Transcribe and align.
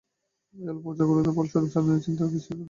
এই 0.55 0.65
অল্প 0.67 0.85
জাগুরূকতার 0.97 1.35
ফলস্বরূপ 1.37 1.69
স্বাধীন 1.73 1.97
চিন্তার 2.05 2.27
কিঞ্চিৎ 2.27 2.47
উন্মেষ। 2.47 2.59